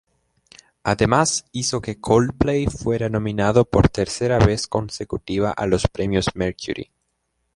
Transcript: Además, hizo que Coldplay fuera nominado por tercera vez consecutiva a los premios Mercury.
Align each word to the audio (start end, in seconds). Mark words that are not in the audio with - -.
Además, 0.81 1.45
hizo 1.51 1.79
que 1.79 1.99
Coldplay 1.99 2.65
fuera 2.65 3.07
nominado 3.07 3.65
por 3.65 3.87
tercera 3.89 4.39
vez 4.39 4.65
consecutiva 4.67 5.51
a 5.51 5.67
los 5.67 5.87
premios 5.87 6.25
Mercury. 6.33 6.91